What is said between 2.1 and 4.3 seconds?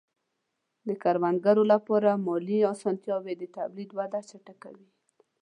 مالي آسانتیاوې د تولید وده